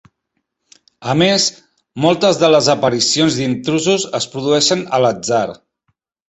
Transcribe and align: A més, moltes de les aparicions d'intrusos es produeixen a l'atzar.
A 1.11 1.13
més, 1.21 1.43
moltes 2.05 2.39
de 2.43 2.49
les 2.53 2.69
aparicions 2.75 3.37
d'intrusos 3.41 4.07
es 4.21 4.27
produeixen 4.33 4.83
a 4.99 5.03
l'atzar. 5.05 5.45